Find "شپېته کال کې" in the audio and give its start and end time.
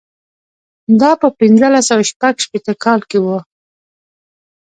2.45-3.19